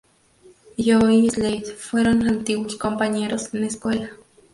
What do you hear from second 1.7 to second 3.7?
fueron antiguos compañeros en la